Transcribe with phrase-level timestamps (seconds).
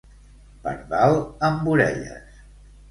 [0.63, 1.21] Pardal
[1.51, 2.43] amb orelles.